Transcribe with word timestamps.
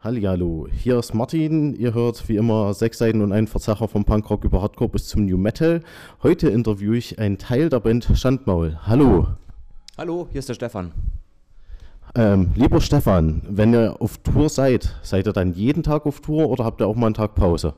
Hallihallo, 0.00 0.68
hier 0.70 0.96
ist 1.00 1.12
Martin. 1.12 1.74
Ihr 1.74 1.92
hört 1.92 2.28
wie 2.28 2.36
immer 2.36 2.72
sechs 2.72 2.98
Seiten 2.98 3.20
und 3.20 3.32
einen 3.32 3.48
Verzerrer 3.48 3.88
vom 3.88 4.04
Punkrock 4.04 4.44
über 4.44 4.62
Hardcore 4.62 4.90
bis 4.90 5.08
zum 5.08 5.26
New 5.26 5.36
Metal. 5.36 5.82
Heute 6.22 6.48
interviewe 6.50 6.96
ich 6.96 7.18
einen 7.18 7.36
Teil 7.36 7.68
der 7.68 7.80
Band 7.80 8.08
Schandmaul. 8.14 8.78
Hallo. 8.82 9.26
Hallo, 9.96 10.28
hier 10.30 10.38
ist 10.38 10.48
der 10.48 10.54
Stefan. 10.54 10.92
Ähm, 12.14 12.52
lieber 12.54 12.80
Stefan, 12.80 13.42
wenn 13.48 13.74
ihr 13.74 13.96
auf 14.00 14.18
Tour 14.18 14.48
seid, 14.48 14.94
seid 15.02 15.26
ihr 15.26 15.32
dann 15.32 15.52
jeden 15.54 15.82
Tag 15.82 16.06
auf 16.06 16.20
Tour 16.20 16.48
oder 16.48 16.64
habt 16.64 16.80
ihr 16.80 16.86
auch 16.86 16.94
mal 16.94 17.06
einen 17.06 17.14
Tag 17.14 17.34
Pause? 17.34 17.74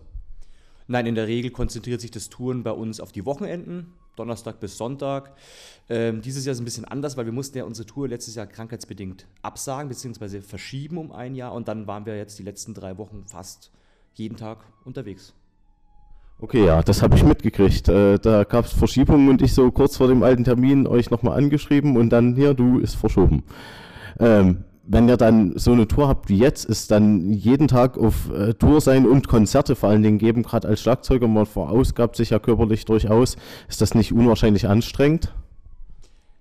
Nein, 0.91 1.07
in 1.07 1.15
der 1.15 1.29
Regel 1.29 1.53
konzentriert 1.53 2.01
sich 2.01 2.11
das 2.11 2.31
Touren 2.31 2.65
bei 2.65 2.73
uns 2.73 2.99
auf 2.99 3.13
die 3.13 3.25
Wochenenden, 3.25 3.93
Donnerstag 4.17 4.59
bis 4.59 4.77
Sonntag. 4.77 5.37
Ähm, 5.89 6.21
dieses 6.21 6.45
Jahr 6.45 6.51
ist 6.53 6.59
ein 6.59 6.65
bisschen 6.65 6.85
anders, 6.85 7.17
weil 7.17 7.27
wir 7.27 7.33
mussten 7.33 7.57
ja 7.59 7.63
unsere 7.63 7.87
Tour 7.87 8.09
letztes 8.09 8.35
Jahr 8.35 8.49
krankheitsbedingt 8.49 9.29
absagen 9.41 9.89
bzw. 9.89 10.41
verschieben 10.41 10.99
um 10.99 11.13
ein 11.13 11.37
Jahr 11.37 11.53
und 11.53 11.69
dann 11.69 11.87
waren 11.87 12.07
wir 12.07 12.17
jetzt 12.17 12.41
die 12.41 12.43
letzten 12.43 12.75
drei 12.75 12.99
Wochen 12.99 13.23
fast 13.25 13.71
jeden 14.15 14.37
Tag 14.37 14.65
unterwegs. 14.85 15.33
Okay, 16.41 16.67
ja, 16.67 16.83
das 16.83 17.03
habe 17.03 17.15
ich 17.15 17.23
mitgekriegt. 17.23 17.89
Äh, 17.89 18.19
da 18.19 18.43
gab 18.43 18.65
es 18.65 18.73
Verschiebungen 18.73 19.29
und 19.29 19.43
ich 19.43 19.55
so 19.55 19.71
kurz 19.71 19.97
vor 19.97 20.09
dem 20.09 20.25
alten 20.25 20.43
Termin 20.43 20.89
euch 20.89 21.09
nochmal 21.09 21.39
angeschrieben 21.39 21.97
und 21.97 22.11
dann 22.11 22.35
hier, 22.35 22.53
du 22.53 22.81
ist 22.81 22.97
verschoben. 22.97 23.45
Ähm, 24.19 24.65
wenn 24.93 25.09
ihr 25.09 25.17
dann 25.17 25.57
so 25.57 25.71
eine 25.71 25.87
Tour 25.87 26.09
habt 26.09 26.29
wie 26.29 26.39
jetzt, 26.39 26.65
ist 26.65 26.91
dann 26.91 27.33
jeden 27.33 27.69
Tag 27.69 27.97
auf 27.97 28.29
äh, 28.31 28.55
Tour 28.55 28.81
sein 28.81 29.07
und 29.07 29.29
Konzerte 29.29 29.77
vor 29.77 29.89
allen 29.89 30.03
Dingen 30.03 30.19
geben, 30.19 30.43
gerade 30.43 30.67
als 30.67 30.81
Schlagzeuger, 30.81 31.29
man 31.29 31.47
verausgabt 31.47 32.17
sich 32.17 32.31
ja 32.31 32.41
körperlich 32.41 32.87
durchaus. 32.87 33.37
Ist 33.69 33.81
das 33.81 33.95
nicht 33.95 34.13
unwahrscheinlich 34.13 34.67
anstrengend? 34.67 35.33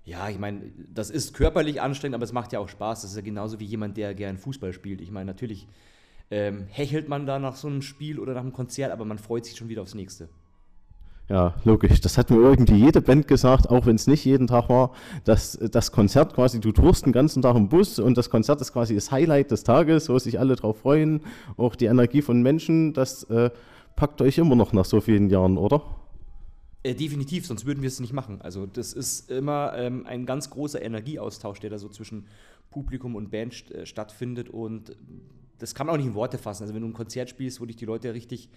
Ja, 0.04 0.28
ich 0.28 0.40
meine, 0.40 0.62
das 0.92 1.10
ist 1.10 1.34
körperlich 1.34 1.80
anstrengend, 1.80 2.16
aber 2.16 2.24
es 2.24 2.32
macht 2.32 2.52
ja 2.52 2.58
auch 2.58 2.68
Spaß. 2.68 3.02
Das 3.02 3.12
ist 3.12 3.16
ja 3.16 3.22
genauso 3.22 3.60
wie 3.60 3.66
jemand, 3.66 3.96
der 3.96 4.16
gern 4.16 4.36
Fußball 4.36 4.72
spielt. 4.72 5.00
Ich 5.00 5.12
meine, 5.12 5.26
natürlich 5.26 5.68
ähm, 6.32 6.66
hechelt 6.70 7.08
man 7.08 7.26
da 7.26 7.38
nach 7.38 7.54
so 7.54 7.68
einem 7.68 7.82
Spiel 7.82 8.18
oder 8.18 8.34
nach 8.34 8.40
einem 8.40 8.52
Konzert, 8.52 8.90
aber 8.90 9.04
man 9.04 9.18
freut 9.18 9.44
sich 9.44 9.56
schon 9.56 9.68
wieder 9.68 9.82
aufs 9.82 9.94
nächste. 9.94 10.28
Ja, 11.30 11.54
logisch. 11.64 12.00
Das 12.00 12.18
hat 12.18 12.28
mir 12.30 12.38
irgendwie 12.38 12.74
jede 12.74 13.00
Band 13.00 13.28
gesagt, 13.28 13.70
auch 13.70 13.86
wenn 13.86 13.94
es 13.94 14.08
nicht 14.08 14.24
jeden 14.24 14.48
Tag 14.48 14.68
war, 14.68 14.90
dass 15.22 15.56
das 15.70 15.92
Konzert 15.92 16.34
quasi, 16.34 16.58
du 16.58 16.72
tourst 16.72 17.06
den 17.06 17.12
ganzen 17.12 17.40
Tag 17.40 17.54
im 17.54 17.68
Bus 17.68 18.00
und 18.00 18.18
das 18.18 18.30
Konzert 18.30 18.60
ist 18.60 18.72
quasi 18.72 18.96
das 18.96 19.12
Highlight 19.12 19.52
des 19.52 19.62
Tages, 19.62 20.08
wo 20.08 20.18
sich 20.18 20.40
alle 20.40 20.56
drauf 20.56 20.80
freuen. 20.80 21.20
Auch 21.56 21.76
die 21.76 21.84
Energie 21.84 22.20
von 22.20 22.42
Menschen, 22.42 22.94
das 22.94 23.22
äh, 23.30 23.50
packt 23.94 24.20
euch 24.22 24.38
immer 24.38 24.56
noch 24.56 24.72
nach 24.72 24.84
so 24.84 25.00
vielen 25.00 25.30
Jahren, 25.30 25.56
oder? 25.56 25.84
Äh, 26.82 26.96
definitiv, 26.96 27.46
sonst 27.46 27.64
würden 27.64 27.80
wir 27.80 27.88
es 27.88 28.00
nicht 28.00 28.12
machen. 28.12 28.40
Also 28.42 28.66
das 28.66 28.92
ist 28.92 29.30
immer 29.30 29.74
ähm, 29.76 30.06
ein 30.06 30.26
ganz 30.26 30.50
großer 30.50 30.82
Energieaustausch, 30.82 31.60
der 31.60 31.70
da 31.70 31.78
so 31.78 31.88
zwischen 31.88 32.26
Publikum 32.70 33.14
und 33.14 33.30
Band 33.30 33.54
st 33.54 33.70
äh, 33.70 33.86
stattfindet 33.86 34.48
und 34.48 34.96
das 35.58 35.76
kann 35.76 35.86
man 35.86 35.94
auch 35.94 35.98
nicht 35.98 36.08
in 36.08 36.14
Worte 36.14 36.38
fassen. 36.38 36.64
Also 36.64 36.74
wenn 36.74 36.82
du 36.82 36.88
ein 36.88 36.92
Konzert 36.92 37.30
spielst, 37.30 37.60
wo 37.60 37.66
dich 37.66 37.76
die 37.76 37.84
Leute 37.84 38.14
richtig 38.14 38.48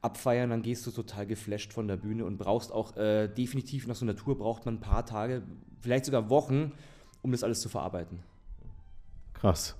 abfeiern, 0.00 0.50
dann 0.50 0.62
gehst 0.62 0.86
du 0.86 0.90
total 0.90 1.26
geflasht 1.26 1.72
von 1.72 1.88
der 1.88 1.96
Bühne 1.96 2.24
und 2.24 2.38
brauchst 2.38 2.72
auch 2.72 2.96
äh, 2.96 3.28
definitiv 3.28 3.86
nach 3.86 3.96
so 3.96 4.04
einer 4.04 4.16
Tour 4.16 4.38
braucht 4.38 4.64
man 4.64 4.74
ein 4.74 4.80
paar 4.80 5.04
Tage, 5.04 5.42
vielleicht 5.80 6.04
sogar 6.04 6.30
Wochen, 6.30 6.72
um 7.22 7.32
das 7.32 7.42
alles 7.42 7.60
zu 7.60 7.68
verarbeiten. 7.68 8.20
Krass. 9.34 9.76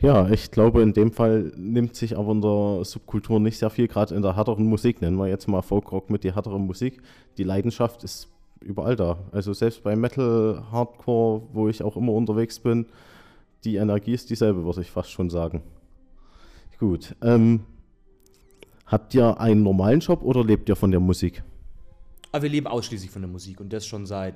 Ja, 0.00 0.28
ich 0.30 0.50
glaube, 0.50 0.82
in 0.82 0.92
dem 0.92 1.12
Fall 1.12 1.52
nimmt 1.56 1.96
sich 1.96 2.16
aber 2.16 2.32
in 2.32 2.40
der 2.40 2.84
Subkultur 2.84 3.40
nicht 3.40 3.58
sehr 3.58 3.70
viel, 3.70 3.88
gerade 3.88 4.14
in 4.14 4.22
der 4.22 4.36
härteren 4.36 4.66
Musik, 4.66 5.02
nennen 5.02 5.16
wir 5.16 5.26
jetzt 5.28 5.48
mal 5.48 5.62
Folkrock 5.62 6.08
mit 6.10 6.24
die 6.24 6.34
härteren 6.34 6.66
Musik. 6.66 7.02
Die 7.36 7.44
Leidenschaft 7.44 8.04
ist 8.04 8.28
überall 8.60 8.96
da. 8.96 9.18
Also 9.32 9.52
selbst 9.52 9.82
bei 9.82 9.96
Metal, 9.96 10.64
Hardcore, 10.70 11.42
wo 11.52 11.68
ich 11.68 11.82
auch 11.82 11.96
immer 11.96 12.12
unterwegs 12.12 12.58
bin, 12.60 12.86
die 13.64 13.76
Energie 13.76 14.12
ist 14.12 14.30
dieselbe, 14.30 14.64
würde 14.64 14.80
ich 14.80 14.90
fast 14.90 15.10
schon 15.10 15.30
sagen. 15.30 15.62
Gut. 16.78 17.14
Ähm, 17.22 17.60
Habt 18.92 19.14
ihr 19.14 19.40
einen 19.40 19.62
normalen 19.62 20.00
Job 20.00 20.22
oder 20.22 20.44
lebt 20.44 20.68
ihr 20.68 20.76
von 20.76 20.90
der 20.90 21.00
Musik? 21.00 21.42
Aber 22.30 22.40
ah, 22.40 22.42
wir 22.42 22.50
leben 22.50 22.66
ausschließlich 22.66 23.10
von 23.10 23.22
der 23.22 23.30
Musik 23.30 23.58
und 23.58 23.72
das 23.72 23.86
schon 23.86 24.04
seit 24.04 24.34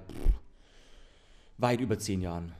weit 1.58 1.82
über 1.82 1.98
zehn 1.98 2.22
Jahren. 2.22 2.53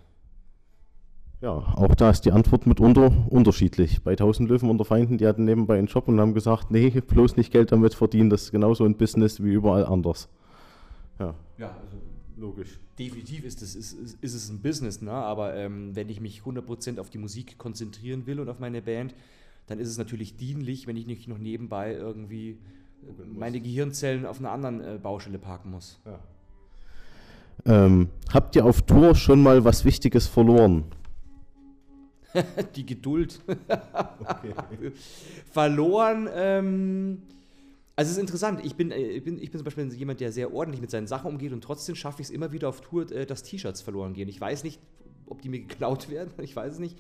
Ja, 1.41 1.53
auch 1.53 1.95
da 1.95 2.11
ist 2.11 2.27
die 2.27 2.33
Antwort 2.33 2.67
mitunter 2.67 3.11
unterschiedlich. 3.31 4.03
Bei 4.03 4.11
1000 4.11 4.47
Löwen 4.47 4.69
unter 4.69 4.85
Feinden, 4.85 5.17
die 5.17 5.27
hatten 5.27 5.47
nebenbei 5.47 5.79
einen 5.79 5.87
Job 5.87 6.07
und 6.09 6.21
haben 6.21 6.35
gesagt, 6.35 6.71
nee, 6.71 6.91
bloß 6.91 7.37
nicht 7.39 7.51
Geld 7.51 7.73
damit 7.73 7.95
verdienen, 7.95 8.29
das 8.29 8.43
ist 8.43 8.53
genauso 8.53 8.85
ein 8.85 8.99
Business 8.99 9.43
wie 9.43 9.53
überall 9.53 9.87
anders. 9.87 10.29
Ja, 11.19 11.35
ja 11.57 11.69
also 11.83 11.97
logisch. 12.37 12.79
Definitiv 12.99 13.43
ist 13.45 13.63
es, 13.63 13.75
ist, 13.75 13.95
ist 14.21 14.35
es 14.35 14.51
ein 14.51 14.61
Business, 14.61 15.01
ne? 15.01 15.13
aber 15.13 15.55
ähm, 15.55 15.97
wenn 15.97 16.11
ich 16.11 16.21
mich 16.21 16.43
100% 16.43 17.01
auf 17.01 17.09
die 17.09 17.19
Musik 17.19 17.57
konzentrieren 17.57 18.27
will 18.27 18.41
und 18.41 18.51
auf 18.51 18.59
meine 18.59 18.83
Band, 18.83 19.15
dann 19.67 19.79
ist 19.79 19.89
es 19.89 19.99
natürlich 19.99 20.37
dienlich, 20.37 20.87
wenn 20.87 20.97
ich 20.97 21.07
nicht 21.07 21.29
noch 21.29 21.39
nebenbei 21.39 21.93
irgendwie 21.93 22.59
meine 23.27 23.61
Gehirnzellen 23.61 24.27
auf 24.27 24.39
einer 24.39 24.51
anderen 24.51 24.81
äh, 24.81 24.99
Baustelle 25.01 25.39
parken 25.39 25.71
muss. 25.71 26.01
Ja. 26.05 26.19
Ähm, 27.65 28.09
habt 28.33 28.57
ihr 28.57 28.65
auf 28.65 28.83
Tour 28.83 29.15
schon 29.15 29.43
mal 29.43 29.65
was 29.65 29.85
Wichtiges 29.85 30.27
verloren? 30.27 30.85
Die 32.77 32.87
Geduld. 32.87 33.41
verloren. 35.51 36.29
Ähm, 36.33 37.23
also 37.97 38.11
es 38.11 38.17
ist 38.17 38.21
interessant. 38.21 38.61
Ich 38.65 38.75
bin, 38.75 38.91
äh, 38.91 38.99
ich, 38.99 39.25
bin, 39.25 39.39
ich 39.39 39.51
bin 39.51 39.59
zum 39.59 39.65
Beispiel 39.65 39.93
jemand, 39.95 40.21
der 40.21 40.33
sehr 40.33 40.53
ordentlich 40.53 40.81
mit 40.81 40.91
seinen 40.91 41.07
Sachen 41.07 41.29
umgeht 41.29 41.53
und 41.53 41.63
trotzdem 41.63 41.95
schaffe 41.95 42.23
ich 42.23 42.29
es 42.29 42.31
immer 42.31 42.53
wieder 42.53 42.69
auf 42.69 42.83
Tour, 42.83 43.11
äh, 43.11 43.27
dass 43.27 43.43
T-Shirts 43.43 43.81
verloren 43.81 44.15
gehen. 44.15 44.29
Ich 44.29 44.41
weiß 44.41 44.65
nicht, 44.65 44.81
ob 45.27 45.41
die 45.43 45.49
mir 45.49 45.61
geklaut 45.61 46.09
werden. 46.11 46.31
Ich 46.43 46.55
weiß 46.55 46.75
es 46.75 46.79
nicht 46.79 46.97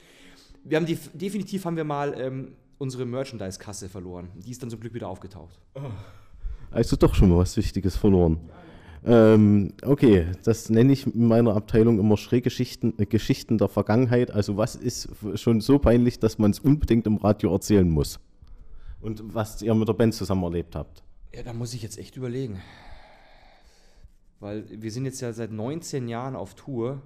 wir 0.68 0.76
haben 0.76 0.86
die, 0.86 0.98
definitiv 1.14 1.64
haben 1.64 1.76
wir 1.76 1.84
mal 1.84 2.14
ähm, 2.18 2.52
unsere 2.78 3.06
Merchandise-Kasse 3.06 3.88
verloren. 3.88 4.28
Die 4.34 4.50
ist 4.50 4.62
dann 4.62 4.70
zum 4.70 4.80
Glück 4.80 4.94
wieder 4.94 5.08
aufgetaucht. 5.08 5.58
Also 6.70 6.96
doch 6.96 7.14
schon 7.14 7.30
mal 7.30 7.38
was 7.38 7.56
Wichtiges 7.56 7.96
verloren. 7.96 8.40
Ähm, 9.04 9.72
okay, 9.82 10.26
das 10.42 10.68
nenne 10.68 10.92
ich 10.92 11.06
in 11.06 11.28
meiner 11.28 11.54
Abteilung 11.54 12.00
immer 12.00 12.16
Schräggeschichten 12.16 12.98
äh, 12.98 13.06
Geschichten 13.06 13.56
der 13.56 13.68
Vergangenheit. 13.68 14.32
Also 14.32 14.56
was 14.56 14.74
ist 14.74 15.08
schon 15.34 15.60
so 15.60 15.78
peinlich, 15.78 16.18
dass 16.18 16.38
man 16.38 16.50
es 16.50 16.58
unbedingt 16.58 17.06
im 17.06 17.16
Radio 17.16 17.52
erzählen 17.52 17.88
muss? 17.88 18.18
Und 19.00 19.22
was 19.32 19.62
ihr 19.62 19.74
mit 19.74 19.86
der 19.86 19.92
Band 19.92 20.14
zusammen 20.14 20.42
erlebt 20.42 20.74
habt? 20.74 21.04
Ja, 21.32 21.44
da 21.44 21.52
muss 21.52 21.72
ich 21.72 21.82
jetzt 21.82 21.98
echt 21.98 22.16
überlegen. 22.16 22.60
Weil 24.40 24.64
wir 24.68 24.90
sind 24.90 25.04
jetzt 25.04 25.20
ja 25.20 25.32
seit 25.32 25.52
19 25.52 26.08
Jahren 26.08 26.34
auf 26.34 26.54
Tour 26.54 27.00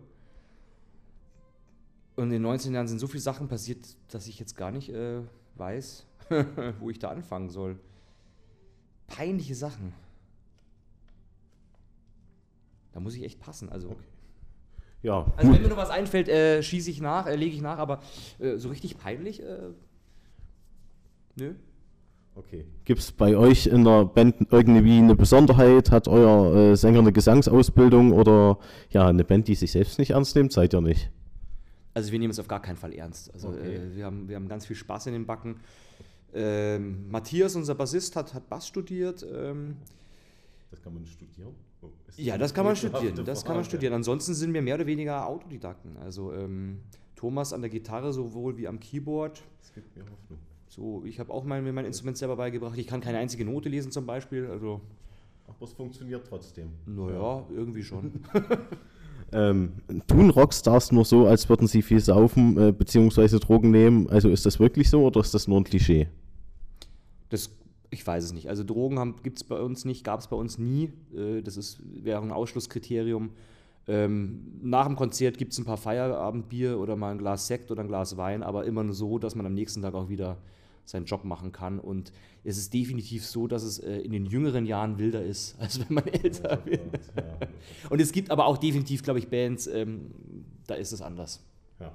und 2.16 2.25
in 2.25 2.31
den 2.31 2.43
19 2.43 2.75
Jahren 2.75 2.88
sind 2.88 2.98
so 2.98 3.06
viele 3.06 3.22
Sachen 3.22 3.48
passiert, 3.48 3.97
dass 4.09 4.26
ich 4.26 4.38
jetzt 4.38 4.56
gar 4.56 4.71
nicht 4.71 4.91
äh, 4.91 5.21
weiß, 5.56 6.06
wo 6.81 6.91
ich 6.91 6.98
da 6.98 7.09
anfangen 7.09 7.50
soll. 7.50 7.78
Peinliche 9.06 9.54
Sachen. 9.54 9.93
Da 12.93 13.00
muss 13.00 13.15
ich 13.15 13.22
echt 13.22 13.41
passen. 13.41 13.69
Also, 13.69 13.91
okay. 13.91 14.04
ja, 15.03 15.26
also 15.37 15.53
wenn 15.53 15.62
mir 15.62 15.69
noch 15.69 15.76
was 15.76 15.91
einfällt, 15.91 16.28
äh, 16.28 16.62
schieße 16.62 16.91
ich 16.91 17.00
nach, 17.00 17.26
äh, 17.26 17.37
lege 17.37 17.54
ich 17.54 17.62
nach, 17.62 17.78
aber 17.78 18.00
äh, 18.38 18.56
so 18.56 18.69
richtig 18.69 18.99
peinlich, 18.99 19.43
äh, 19.43 19.70
nö. 21.37 21.54
Okay. 22.37 22.65
Gibt 22.84 23.00
es 23.00 23.12
bei 23.12 23.37
euch 23.37 23.66
in 23.66 23.84
der 23.84 24.04
Band 24.04 24.37
irgendwie 24.50 24.99
eine 24.99 25.16
Besonderheit? 25.16 25.91
Hat 25.91 26.09
euer 26.09 26.54
äh, 26.54 26.76
Sänger 26.76 27.00
eine 27.00 27.12
Gesangsausbildung 27.12 28.12
oder 28.12 28.59
ja, 28.91 29.06
eine 29.06 29.25
Band, 29.25 29.49
die 29.49 29.56
sich 29.56 29.72
selbst 29.72 29.99
nicht 29.99 30.10
ernst 30.10 30.37
nimmt? 30.37 30.53
Seid 30.53 30.72
ihr 30.72 30.81
nicht? 30.81 31.10
Also 31.94 32.12
wir 32.12 32.18
nehmen 32.18 32.30
es 32.30 32.38
auf 32.38 32.48
gar 32.48 32.62
keinen 32.62 32.76
Fall 32.76 32.92
ernst. 32.92 33.32
Also 33.34 33.48
okay. 33.48 33.76
äh, 33.76 33.96
wir, 33.96 34.04
haben, 34.04 34.28
wir 34.28 34.36
haben 34.36 34.48
ganz 34.48 34.66
viel 34.66 34.76
Spaß 34.76 35.06
in 35.06 35.12
den 35.12 35.26
Backen. 35.26 35.60
Ähm, 36.32 37.10
Matthias, 37.10 37.56
unser 37.56 37.74
Bassist, 37.74 38.14
hat, 38.16 38.34
hat 38.34 38.48
Bass 38.48 38.66
studiert. 38.66 39.26
Ähm, 39.32 39.76
das 40.70 40.80
kann 40.82 40.94
man 40.94 41.04
studieren? 41.04 41.54
Oh, 41.82 41.88
ja, 42.16 42.38
das 42.38 42.54
kann 42.54 42.64
man 42.64 42.76
studieren. 42.76 43.24
Das 43.24 43.44
kann 43.44 43.56
man 43.56 43.64
studieren. 43.64 43.92
Ansonsten 43.94 44.34
sind 44.34 44.54
wir 44.54 44.62
mehr 44.62 44.76
oder 44.76 44.86
weniger 44.86 45.26
Autodidakten. 45.26 45.96
Also 45.96 46.32
ähm, 46.32 46.80
Thomas 47.16 47.52
an 47.52 47.62
der 47.62 47.70
Gitarre 47.70 48.12
sowohl 48.12 48.56
wie 48.56 48.68
am 48.68 48.78
Keyboard. 48.78 49.42
Das 49.60 49.72
gibt 49.72 49.96
mir 49.96 50.04
Hoffnung. 50.04 50.38
So, 50.69 51.02
ich 51.04 51.19
habe 51.19 51.32
auch 51.32 51.43
mein, 51.43 51.75
mein 51.75 51.84
Instrument 51.84 52.16
selber 52.16 52.36
beigebracht. 52.36 52.78
Ich 52.78 52.86
kann 52.86 53.00
keine 53.00 53.19
einzige 53.19 53.44
Note 53.44 53.69
lesen 53.69 53.90
zum 53.90 54.06
Beispiel. 54.06 54.46
Also, 54.46 54.81
Aber 55.48 55.64
es 55.64 55.72
funktioniert 55.72 56.25
trotzdem. 56.28 56.70
Naja, 56.86 57.44
irgendwie 57.50 57.82
schon. 57.82 58.20
Ähm, 59.32 59.73
tun 60.06 60.31
Rockstars 60.31 60.93
nur 60.93 61.05
so, 61.05 61.27
als 61.27 61.49
würden 61.49 61.67
sie 61.67 61.82
viel 61.82 62.00
saufen 62.00 62.59
äh, 62.59 62.73
bzw. 62.73 63.38
Drogen 63.38 63.71
nehmen? 63.71 64.09
Also 64.09 64.29
ist 64.29 64.47
das 64.47 64.59
wirklich 64.59 64.91
so 64.91 65.05
oder 65.05 65.21
ist 65.21 65.35
das 65.35 65.47
nur 65.47 65.61
ein 65.61 65.65
Klischee? 65.65 66.09
Das, 67.29 67.50
ich 67.91 68.06
weiß 68.06 68.25
es 68.25 68.32
nicht. 68.32 68.49
Also 68.49 68.65
Drogen 68.65 69.17
gibt 69.23 69.38
es 69.38 69.44
bei 69.44 69.61
uns 69.61 69.85
nicht, 69.85 70.05
gab 70.05 70.21
es 70.21 70.27
bei 70.27 70.37
uns 70.37 70.59
nie. 70.59 70.93
Äh, 71.15 71.43
das 71.43 71.56
ist, 71.56 71.81
wäre 71.85 72.21
ein 72.23 72.32
Ausschlusskriterium. 72.32 73.31
Ähm, 73.87 74.61
nach 74.62 74.87
dem 74.87 74.97
Konzert 74.97 75.38
gibt 75.38 75.53
es 75.53 75.59
ein 75.59 75.65
paar 75.65 75.77
Feierabendbier 75.77 76.79
oder 76.79 76.97
mal 76.97 77.12
ein 77.12 77.19
Glas 77.19 77.47
Sekt 77.47 77.71
oder 77.71 77.82
ein 77.82 77.88
Glas 77.88 78.17
Wein, 78.17 78.43
aber 78.43 78.65
immer 78.65 78.85
nur 78.85 78.94
so, 78.94 79.19
dass 79.19 79.35
man 79.35 79.47
am 79.47 79.55
nächsten 79.55 79.82
Tag 79.82 79.94
auch 79.94 80.09
wieder 80.09 80.37
seinen 80.85 81.05
Job 81.05 81.25
machen 81.25 81.53
kann. 81.53 81.79
Und 81.79 82.12
es 82.44 82.59
ist 82.59 82.73
definitiv 82.73 83.27
so, 83.27 83.47
dass 83.47 83.62
es 83.62 83.79
äh, 83.79 83.99
in 83.99 84.12
den 84.12 84.27
jüngeren 84.27 84.67
Jahren 84.67 84.99
wilder 84.99 85.23
ist, 85.23 85.56
als 85.61 85.81
wenn 85.81 85.94
man 85.94 86.06
älter 86.06 86.59
ja, 86.59 86.67
wird. 86.67 87.00
Ja. 87.17 87.49
Und 87.91 88.00
es 88.00 88.12
gibt 88.12 88.31
aber 88.31 88.47
auch 88.47 88.59
definitiv, 88.59 89.03
glaube 89.03 89.19
ich, 89.19 89.29
Bands, 89.29 89.67
ähm, 89.67 90.11
da 90.67 90.75
ist 90.75 90.93
es 90.93 91.03
anders. 91.03 91.43
Ja. 91.79 91.93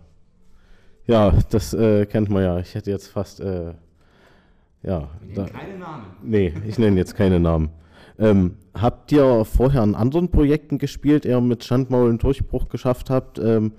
Ja, 1.07 1.39
das 1.49 1.73
äh, 1.73 2.05
kennt 2.05 2.29
man 2.29 2.43
ja. 2.43 2.59
Ich 2.59 2.73
hätte 2.73 2.91
jetzt 2.91 3.07
fast, 3.07 3.39
äh, 3.39 3.73
ja. 4.83 5.09
Wir 5.21 5.43
nennen 5.43 5.49
keine 5.53 5.77
Namen. 5.77 6.05
Nee, 6.23 6.53
ich 6.67 6.77
nenne 6.77 6.97
jetzt 6.97 7.15
keine 7.15 7.39
Namen. 7.39 7.69
Ähm, 8.17 8.55
habt 8.73 9.11
ihr 9.11 9.45
vorher 9.45 9.81
an 9.81 9.93
anderen 9.93 10.29
Projekten 10.29 10.77
gespielt, 10.77 11.25
eher 11.25 11.41
mit 11.41 11.63
Schandmaul 11.63 12.09
einen 12.09 12.17
Durchbruch 12.17 12.69
geschafft 12.69 13.09
habt? 13.09 13.39
Ähm, 13.39 13.73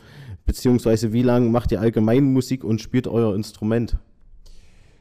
beziehungsweise 0.45 1.13
wie 1.13 1.23
lange 1.23 1.49
macht 1.49 1.73
ihr 1.73 1.81
allgemein 1.81 2.25
Musik 2.33 2.65
und 2.65 2.81
spielt 2.81 3.09
euer 3.09 3.35
Instrument? 3.35 3.99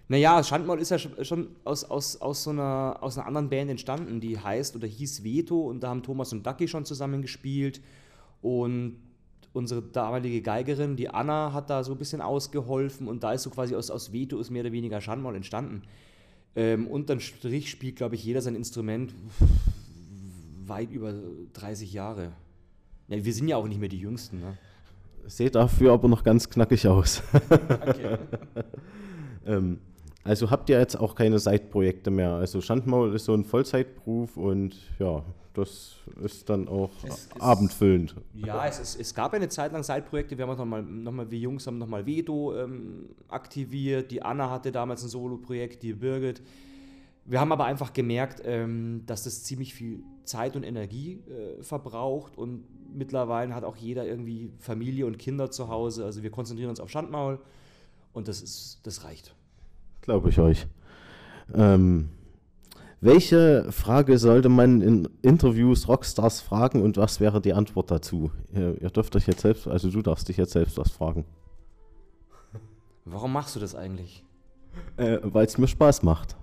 Naja, 0.07 0.44
Schandmaul 0.44 0.80
ist 0.80 0.92
ja 0.92 1.00
schon 1.00 1.48
aus, 1.63 1.84
aus, 1.84 2.22
aus, 2.22 2.44
so 2.44 2.52
einer, 2.52 2.98
aus 3.02 3.18
einer 3.18 3.28
anderen 3.28 3.50
Band 3.50 3.72
entstanden, 3.72 4.19
die 4.19 4.38
heißt 4.38 4.75
oder 4.75 4.88
hieß 4.88 5.24
Veto 5.24 5.62
und 5.62 5.81
da 5.81 5.90
haben 5.90 6.04
Thomas 6.04 6.31
und 6.31 6.46
Ducky 6.46 6.68
schon 6.68 6.86
zusammen 6.86 7.24
gespielt 7.24 7.81
und 8.42 8.98
unsere 9.52 9.81
damalige 9.81 10.42
Geigerin, 10.42 10.96
die 10.96 11.10
Anna, 11.10 11.54
hat 11.54 11.69
da 11.69 11.84
so 11.84 11.94
ein 11.94 11.98
bisschen 11.98 12.22
ausgeholfen 12.22 13.07
und 13.07 13.24
da 13.24 13.34
ist 13.34 13.44
so 13.44 13.50
quasi 13.50 13.75
aus, 13.75 13.90
aus 13.90 14.13
Veto 14.13 14.38
ist 14.40 14.52
mehr 14.52 14.62
oder 14.62 14.72
weniger 14.72 15.02
Schandmaul 15.02 15.36
entstanden. 15.36 15.81
Ähm, 16.56 16.88
unterm 16.88 17.19
Strich 17.19 17.72
spielt, 17.72 17.96
glaube 17.96 18.16
ich, 18.16 18.24
jeder 18.24 18.42
sein 18.42 18.56
Instrument 18.56 19.13
weit 20.66 20.92
über 20.92 21.13
30 21.54 21.94
Jahre. 21.94 22.31
Ja, 23.07 23.24
wir 23.24 23.34
sind 23.34 23.48
ja 23.48 23.57
auch 23.57 23.68
nicht 23.68 23.80
mehr 23.80 23.90
die 23.90 24.00
Jüngsten. 24.00 24.40
Ne? 24.40 24.57
Seht 25.25 25.56
dafür 25.56 25.94
aber 25.94 26.07
noch 26.07 26.24
ganz 26.24 26.50
knackig 26.50 26.88
aus. 26.88 27.24
Danke. 27.50 28.19
ähm, 29.46 29.80
also 30.25 30.50
habt 30.50 30.69
ihr 30.69 30.80
jetzt 30.80 31.00
auch 31.00 31.13
keine 31.13 31.38
Seitprojekte 31.38 32.10
mehr. 32.10 32.31
Also 32.31 32.60
Schandmaul 32.60 33.13
ist 33.13 33.25
so 33.25 33.33
ein 33.33 33.45
Vollzeitberuf 33.45 34.38
und 34.38 34.75
ja, 34.98 35.24
das 35.54 35.98
ist 36.24 36.50
dann 36.50 36.68
auch 36.68 36.89
es, 37.04 37.30
abendfüllend. 37.39 38.16
Ja, 38.33 38.66
es, 38.66 38.80
es, 38.80 38.95
es, 38.95 39.13
gab 39.13 39.36
eine 39.36 39.50
Zeit 39.50 39.72
lang 39.72 39.83
Seitprojekte. 39.83 40.36
Wir 40.36 40.48
haben 40.48 40.57
nochmal, 40.57 40.81
noch 40.81 41.12
mal, 41.12 41.30
wir 41.30 41.38
Jungs 41.38 41.68
haben 41.68 41.77
nochmal 41.77 42.07
Vedo 42.07 42.57
ähm, 42.57 43.10
aktiviert. 43.27 44.10
Die 44.10 44.24
Anna 44.24 44.50
hatte 44.50 44.72
damals 44.72 45.04
ein 45.04 45.10
Solo-Projekt, 45.10 45.83
die 45.83 45.94
Birgit. 45.94 46.42
Wir 47.25 47.39
haben 47.39 47.51
aber 47.51 47.66
einfach 47.66 47.94
gemerkt, 47.94 48.42
ähm, 48.45 49.04
dass 49.06 49.24
das 49.24 49.44
ziemlich 49.44 49.75
viel 49.75 50.04
Zeit 50.24 50.56
und 50.56 50.63
Energie 50.63 51.24
äh, 51.30 51.62
verbraucht 51.62 52.36
und 52.36 52.66
mittlerweile 52.92 53.54
hat 53.54 53.63
auch 53.63 53.78
jeder 53.78 54.07
irgendwie 54.07 54.51
Familie 54.57 55.06
und 55.06 55.19
Kinder 55.19 55.51
zu 55.51 55.69
Hause. 55.69 56.04
Also 56.04 56.24
wir 56.24 56.31
konzentrieren 56.31 56.71
uns 56.71 56.80
auf 56.80 56.89
Schandmaul 56.89 57.39
und 58.12 58.28
das, 58.28 58.42
ist, 58.42 58.80
das 58.83 59.04
reicht. 59.04 59.36
Glaube 60.06 60.30
ich 60.30 60.40
euch. 60.40 60.68
Ähm, 61.54 62.10
welche 63.02 63.72
Frage 63.72 64.18
sollte 64.18 64.50
man 64.50 64.81
in 64.81 65.10
Interviews 65.22 65.88
Rockstars 65.88 66.42
fragen 66.42 66.81
und 66.81 66.98
was 66.98 67.19
wäre 67.19 67.42
die 67.42 67.54
Antwort 67.54 67.92
dazu? 67.92 68.31
Ihr, 68.54 68.81
ihr 68.81 68.90
dürft 68.90 69.16
euch 69.16 69.28
jetzt 69.28 69.42
selbst, 69.42 69.68
also 69.68 69.90
du 69.90 70.02
darfst 70.02 70.28
dich 70.30 70.38
jetzt 70.38 70.54
selbst 70.54 70.78
was 70.78 70.92
fragen. 70.92 71.25
Warum 73.04 73.34
machst 73.34 73.56
du 73.56 73.60
das 73.60 73.75
eigentlich? 73.75 74.24
Äh, 74.98 75.19
Weil 75.22 75.46
es 75.46 75.57
mir 75.57 75.68
Spaß 75.68 76.04
macht. 76.04 76.36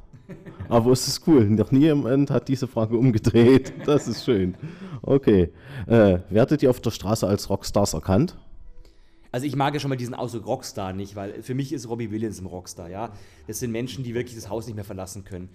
Aber 0.69 0.93
es 0.93 1.07
ist 1.09 1.27
cool. 1.27 1.45
Noch 1.51 1.71
nie 1.73 1.81
jemand 1.81 2.31
hat 2.31 2.49
diese 2.49 2.67
Frage 2.67 2.97
umgedreht. 2.97 3.73
Das 3.85 4.09
ist 4.09 4.25
schön. 4.25 4.57
Okay. 5.03 5.53
Äh, 5.87 6.21
werdet 6.31 6.63
ihr 6.63 6.71
auf 6.71 6.81
der 6.81 6.91
Straße 6.91 7.27
als 7.27 7.51
Rockstars 7.51 7.95
erkannt? 7.95 8.37
Also 9.33 9.47
ich 9.47 9.57
mag 9.57 9.75
ja 9.75 9.81
schon 9.81 9.89
mal 9.89 9.97
diesen 9.97 10.15
Ausdruck 10.15 10.47
Rockstar 10.47 10.93
nicht, 10.93 11.17
weil 11.17 11.43
für 11.43 11.55
mich 11.55 11.73
ist 11.73 11.89
Robbie 11.89 12.11
Williams 12.11 12.41
ein 12.41 12.47
Rockstar, 12.47 12.89
ja. 12.89 13.13
Das 13.47 13.59
sind 13.59 13.73
Menschen, 13.73 14.05
die 14.05 14.15
wirklich 14.15 14.37
das 14.37 14.49
Haus 14.49 14.67
nicht 14.67 14.77
mehr 14.77 14.85
verlassen 14.85 15.25
können. 15.25 15.49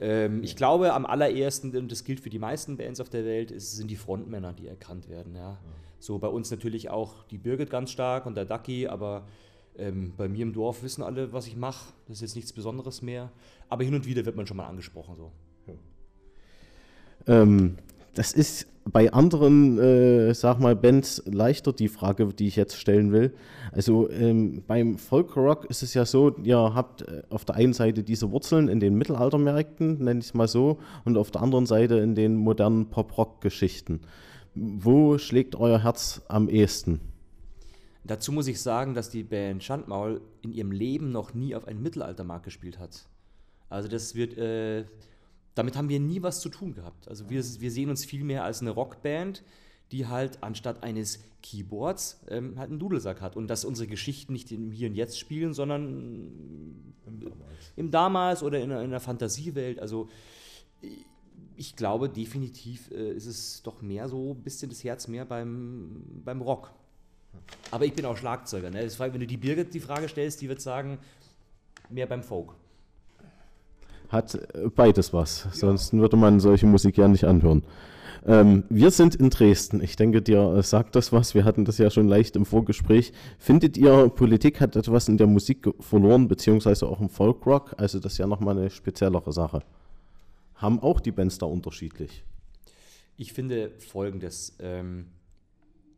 Ähm, 0.00 0.42
ich 0.44 0.54
glaube, 0.54 0.92
am 0.92 1.06
allerersten, 1.06 1.74
und 1.76 1.90
das 1.90 2.04
gilt 2.04 2.20
für 2.20 2.30
die 2.30 2.38
meisten 2.38 2.76
Bands 2.76 3.00
auf 3.00 3.08
der 3.08 3.24
Welt, 3.24 3.50
ist, 3.50 3.76
sind 3.76 3.90
die 3.90 3.96
Frontmänner, 3.96 4.52
die 4.52 4.68
erkannt 4.68 5.08
werden, 5.08 5.34
ja. 5.34 5.58
So 5.98 6.18
bei 6.18 6.28
uns 6.28 6.50
natürlich 6.50 6.90
auch 6.90 7.24
die 7.24 7.38
Birgit 7.38 7.70
ganz 7.70 7.90
stark 7.90 8.26
und 8.26 8.36
der 8.36 8.44
Ducky, 8.44 8.88
aber 8.88 9.26
ähm, 9.78 10.12
bei 10.16 10.28
mir 10.28 10.42
im 10.42 10.52
Dorf 10.52 10.82
wissen 10.82 11.02
alle, 11.02 11.32
was 11.32 11.46
ich 11.46 11.56
mache. 11.56 11.92
Das 12.06 12.16
ist 12.16 12.22
jetzt 12.22 12.36
nichts 12.36 12.52
Besonderes 12.52 13.00
mehr. 13.02 13.32
Aber 13.68 13.84
hin 13.84 13.94
und 13.94 14.04
wieder 14.04 14.26
wird 14.26 14.36
man 14.36 14.46
schon 14.46 14.56
mal 14.56 14.66
angesprochen 14.66 15.16
so. 15.16 15.32
Ähm, 17.26 17.78
das 18.14 18.32
ist 18.32 18.66
bei 18.84 19.12
anderen, 19.12 19.78
äh, 19.78 20.34
sag 20.34 20.58
mal, 20.58 20.74
Bands 20.74 21.22
leichter 21.26 21.72
die 21.72 21.88
Frage, 21.88 22.26
die 22.34 22.48
ich 22.48 22.56
jetzt 22.56 22.76
stellen 22.76 23.12
will. 23.12 23.32
Also 23.70 24.10
ähm, 24.10 24.64
beim 24.66 24.98
Folkrock 24.98 25.66
ist 25.66 25.82
es 25.82 25.94
ja 25.94 26.04
so, 26.04 26.36
ihr 26.42 26.56
habt 26.56 27.02
äh, 27.02 27.22
auf 27.30 27.44
der 27.44 27.54
einen 27.54 27.72
Seite 27.72 28.02
diese 28.02 28.30
Wurzeln 28.32 28.68
in 28.68 28.80
den 28.80 28.96
Mittelaltermärkten, 28.96 30.02
nenne 30.02 30.20
ich 30.20 30.26
es 30.26 30.34
mal 30.34 30.48
so, 30.48 30.78
und 31.04 31.16
auf 31.16 31.30
der 31.30 31.42
anderen 31.42 31.66
Seite 31.66 31.96
in 31.98 32.14
den 32.14 32.34
modernen 32.34 32.90
Pop-Rock-Geschichten. 32.90 34.00
Wo 34.54 35.16
schlägt 35.16 35.54
euer 35.56 35.82
Herz 35.82 36.22
am 36.28 36.48
ehesten? 36.48 37.00
Dazu 38.04 38.32
muss 38.32 38.48
ich 38.48 38.60
sagen, 38.60 38.94
dass 38.94 39.10
die 39.10 39.22
Band 39.22 39.62
Schandmaul 39.62 40.20
in 40.42 40.52
ihrem 40.52 40.72
Leben 40.72 41.12
noch 41.12 41.34
nie 41.34 41.54
auf 41.54 41.68
einen 41.68 41.82
Mittelaltermarkt 41.82 42.44
gespielt 42.44 42.80
hat. 42.80 43.06
Also 43.68 43.88
das 43.88 44.16
wird, 44.16 44.36
äh, 44.36 44.84
damit 45.54 45.76
haben 45.76 45.88
wir 45.88 46.00
nie 46.00 46.22
was 46.22 46.40
zu 46.40 46.48
tun 46.48 46.74
gehabt. 46.74 47.08
Also 47.08 47.28
wir, 47.28 47.42
wir 47.42 47.70
sehen 47.70 47.90
uns 47.90 48.04
viel 48.04 48.24
mehr 48.24 48.44
als 48.44 48.60
eine 48.60 48.70
Rockband, 48.70 49.42
die 49.90 50.06
halt 50.06 50.42
anstatt 50.42 50.82
eines 50.82 51.20
Keyboards 51.42 52.20
ähm, 52.28 52.58
halt 52.58 52.70
einen 52.70 52.78
Dudelsack 52.78 53.20
hat. 53.20 53.36
Und 53.36 53.48
dass 53.48 53.64
unsere 53.64 53.86
Geschichten 53.86 54.32
nicht 54.32 54.50
im 54.50 54.70
Hier 54.72 54.88
und 54.88 54.94
Jetzt 54.94 55.18
spielen, 55.18 55.52
sondern 55.52 56.94
im 57.06 57.20
Damals, 57.20 57.72
im 57.76 57.90
Damals 57.90 58.42
oder 58.42 58.58
in 58.58 58.70
einer, 58.70 58.80
in 58.80 58.86
einer, 58.86 59.00
Fantasiewelt. 59.00 59.78
Also 59.78 60.08
ich 61.56 61.76
glaube 61.76 62.08
definitiv 62.08 62.90
äh, 62.90 63.12
ist 63.12 63.26
es 63.26 63.62
doch 63.62 63.82
mehr 63.82 64.08
so 64.08 64.32
ein 64.32 64.42
bisschen 64.42 64.70
das 64.70 64.82
Herz 64.82 65.08
mehr 65.08 65.26
beim, 65.26 66.22
beim 66.24 66.40
Rock. 66.40 66.72
Aber 67.70 67.84
ich 67.84 67.92
bin 67.92 68.06
auch 68.06 68.16
Schlagzeuger. 68.16 68.70
Ne? 68.70 68.84
Das, 68.84 68.98
wenn 68.98 69.12
du 69.12 69.26
die 69.26 69.36
Birgit 69.36 69.74
die 69.74 69.80
Frage 69.80 70.08
stellst, 70.08 70.40
die 70.40 70.48
wird 70.48 70.62
sagen, 70.62 70.98
mehr 71.90 72.06
beim 72.06 72.22
Folk 72.22 72.54
hat 74.12 74.34
äh, 74.34 74.68
beides 74.74 75.12
was. 75.12 75.44
Ja. 75.44 75.50
Sonst 75.52 75.92
würde 75.92 76.16
man 76.16 76.38
solche 76.38 76.66
Musik 76.66 76.98
ja 76.98 77.08
nicht 77.08 77.24
anhören. 77.24 77.64
Ähm, 78.24 78.64
wir 78.68 78.92
sind 78.92 79.16
in 79.16 79.30
Dresden. 79.30 79.82
Ich 79.82 79.96
denke, 79.96 80.22
dir 80.22 80.54
äh, 80.56 80.62
sagt 80.62 80.94
das 80.94 81.12
was. 81.12 81.34
Wir 81.34 81.44
hatten 81.44 81.64
das 81.64 81.78
ja 81.78 81.90
schon 81.90 82.06
leicht 82.06 82.36
im 82.36 82.44
Vorgespräch. 82.44 83.12
Findet 83.38 83.76
ihr, 83.76 84.08
Politik 84.10 84.60
hat 84.60 84.76
etwas 84.76 85.08
in 85.08 85.16
der 85.16 85.26
Musik 85.26 85.68
verloren, 85.80 86.28
beziehungsweise 86.28 86.86
auch 86.86 87.00
im 87.00 87.08
Folkrock? 87.08 87.74
Also 87.78 87.98
das 87.98 88.12
ist 88.12 88.18
ja 88.18 88.26
nochmal 88.26 88.56
eine 88.56 88.70
speziellere 88.70 89.32
Sache. 89.32 89.62
Haben 90.54 90.78
auch 90.78 91.00
die 91.00 91.10
Bands 91.10 91.38
da 91.38 91.46
unterschiedlich? 91.46 92.22
Ich 93.16 93.32
finde 93.32 93.72
folgendes. 93.78 94.56
Ähm 94.60 95.06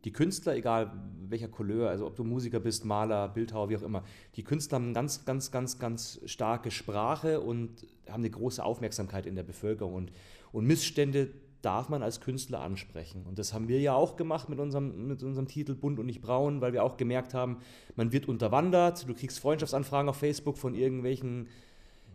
die 0.05 0.13
Künstler, 0.13 0.55
egal 0.55 0.91
welcher 1.35 1.49
Couleur, 1.49 1.89
also 1.89 2.07
ob 2.07 2.15
du 2.15 2.23
Musiker 2.23 2.61
bist, 2.61 2.85
Maler, 2.85 3.27
Bildhauer, 3.27 3.69
wie 3.69 3.75
auch 3.75 3.81
immer, 3.81 4.03
die 4.35 4.43
Künstler 4.43 4.77
haben 4.77 4.85
eine 4.85 4.93
ganz, 4.93 5.25
ganz, 5.25 5.51
ganz, 5.51 5.79
ganz 5.79 6.21
starke 6.25 6.71
Sprache 6.71 7.41
und 7.41 7.85
haben 8.09 8.21
eine 8.21 8.29
große 8.29 8.63
Aufmerksamkeit 8.63 9.25
in 9.25 9.35
der 9.35 9.43
Bevölkerung. 9.43 9.93
Und, 9.95 10.11
und 10.53 10.65
Missstände 10.65 11.29
darf 11.61 11.89
man 11.89 12.03
als 12.03 12.21
Künstler 12.21 12.61
ansprechen. 12.61 13.25
Und 13.27 13.37
das 13.37 13.53
haben 13.53 13.67
wir 13.67 13.81
ja 13.81 13.93
auch 13.95 14.15
gemacht 14.15 14.47
mit 14.47 14.59
unserem, 14.59 15.07
mit 15.09 15.23
unserem 15.23 15.47
Titel 15.47 15.75
Bunt 15.75 15.99
und 15.99 16.05
nicht 16.05 16.21
braun, 16.21 16.61
weil 16.61 16.71
wir 16.71 16.83
auch 16.83 16.95
gemerkt 16.95 17.33
haben, 17.33 17.57
man 17.97 18.13
wird 18.13 18.29
unterwandert, 18.29 19.05
du 19.09 19.13
kriegst 19.13 19.39
Freundschaftsanfragen 19.39 20.07
auf 20.07 20.15
Facebook 20.15 20.57
von 20.57 20.73
irgendwelchen 20.73 21.47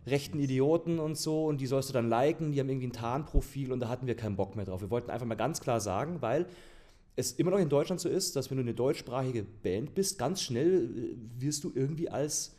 rechten 0.07 0.39
Idioten 0.39 0.97
und 0.97 1.15
so 1.15 1.45
und 1.45 1.61
die 1.61 1.67
sollst 1.67 1.89
du 1.89 1.93
dann 1.93 2.09
liken, 2.09 2.53
die 2.53 2.59
haben 2.59 2.69
irgendwie 2.69 2.87
ein 2.87 2.93
Tarnprofil 2.93 3.71
und 3.71 3.81
da 3.81 3.89
hatten 3.89 4.07
wir 4.07 4.15
keinen 4.15 4.35
Bock 4.35 4.55
mehr 4.55 4.65
drauf. 4.65 4.81
Wir 4.81 4.89
wollten 4.89 5.11
einfach 5.11 5.27
mal 5.27 5.35
ganz 5.35 5.61
klar 5.61 5.79
sagen, 5.79 6.23
weil 6.23 6.47
es 7.21 7.33
immer 7.33 7.51
noch 7.51 7.59
in 7.59 7.69
Deutschland 7.69 8.01
so 8.01 8.09
ist, 8.09 8.35
dass 8.35 8.49
wenn 8.49 8.57
du 8.57 8.63
eine 8.63 8.73
deutschsprachige 8.73 9.43
Band 9.43 9.95
bist, 9.95 10.19
ganz 10.19 10.41
schnell 10.41 10.85
äh, 10.85 11.41
wirst 11.41 11.63
du 11.63 11.71
irgendwie 11.73 12.09
als 12.09 12.55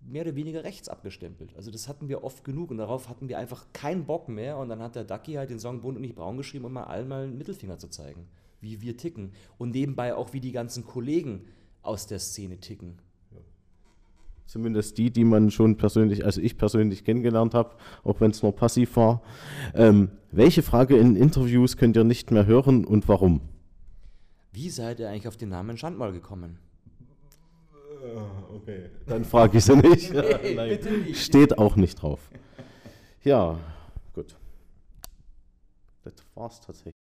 mehr 0.00 0.22
oder 0.22 0.34
weniger 0.34 0.64
rechts 0.64 0.88
abgestempelt. 0.88 1.54
Also 1.56 1.70
das 1.70 1.88
hatten 1.88 2.08
wir 2.08 2.24
oft 2.24 2.44
genug 2.44 2.70
und 2.70 2.78
darauf 2.78 3.08
hatten 3.08 3.28
wir 3.28 3.38
einfach 3.38 3.66
keinen 3.72 4.04
Bock 4.04 4.28
mehr 4.28 4.56
und 4.58 4.68
dann 4.68 4.80
hat 4.82 4.96
der 4.96 5.04
Ducky 5.04 5.34
halt 5.34 5.50
den 5.50 5.58
Song 5.58 5.80
Bunt 5.80 5.96
und 5.96 6.02
nicht 6.02 6.14
braun 6.14 6.36
geschrieben, 6.36 6.64
um 6.64 6.72
mal 6.72 6.84
allen 6.84 7.08
mal 7.08 7.24
einen 7.24 7.38
Mittelfinger 7.38 7.78
zu 7.78 7.88
zeigen, 7.88 8.26
wie 8.60 8.80
wir 8.80 8.96
ticken 8.96 9.32
und 9.58 9.70
nebenbei 9.70 10.14
auch 10.14 10.32
wie 10.32 10.40
die 10.40 10.52
ganzen 10.52 10.84
Kollegen 10.84 11.46
aus 11.82 12.06
der 12.06 12.18
Szene 12.18 12.58
ticken. 12.58 12.98
Zumindest 14.50 14.98
die, 14.98 15.12
die 15.12 15.22
man 15.22 15.52
schon 15.52 15.76
persönlich, 15.76 16.24
also 16.24 16.40
ich 16.40 16.58
persönlich 16.58 17.04
kennengelernt 17.04 17.54
habe, 17.54 17.70
auch 18.02 18.20
wenn 18.20 18.32
es 18.32 18.42
nur 18.42 18.50
passiv 18.50 18.96
war. 18.96 19.22
Ähm, 19.74 20.10
welche 20.32 20.64
Frage 20.64 20.96
in 20.96 21.14
Interviews 21.14 21.76
könnt 21.76 21.94
ihr 21.94 22.02
nicht 22.02 22.32
mehr 22.32 22.46
hören 22.46 22.84
und 22.84 23.06
warum? 23.06 23.42
Wie 24.50 24.68
seid 24.68 24.98
ihr 24.98 25.08
eigentlich 25.08 25.28
auf 25.28 25.36
den 25.36 25.50
Namen 25.50 25.78
Schandmal 25.78 26.10
gekommen? 26.10 26.58
Äh, 28.02 28.56
okay. 28.56 28.90
Dann 29.06 29.24
frage 29.24 29.58
ich 29.58 29.64
sie 29.64 29.76
nicht. 29.76 30.12
nee, 30.42 30.68
bitte 30.68 30.90
nicht. 30.94 31.20
Steht 31.20 31.56
auch 31.56 31.76
nicht 31.76 32.02
drauf. 32.02 32.28
Ja, 33.22 33.56
gut. 34.16 34.34
Das 36.02 36.14
war's 36.34 36.60
tatsächlich. 36.60 36.96